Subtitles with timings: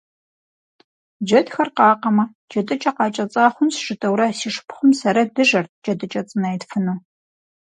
[1.27, 6.97] Джэдхэр къакъэмэ, «джэдыкӏэ къакӏэцӏа хъунщ» жытӏэурэ, си шыпхъум сэрэ дыжэрт джэдыкӏэ цӏынэ итфыну.